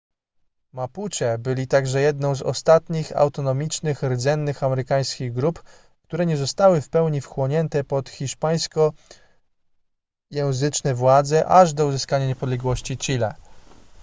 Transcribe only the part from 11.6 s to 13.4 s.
do uzyskania niepodległości chile